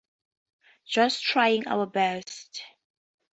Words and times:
Just 0.87 1.21
trying 1.21 1.67
our 1.67 1.85
best. 1.85 2.63